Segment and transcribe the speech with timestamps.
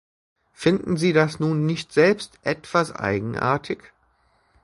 [0.55, 3.93] Finden Sie das nun nicht selbst etwas eigenartig?